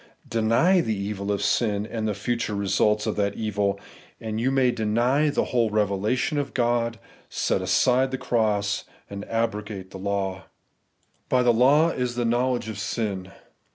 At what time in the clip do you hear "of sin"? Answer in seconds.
1.31-1.85, 12.67-13.31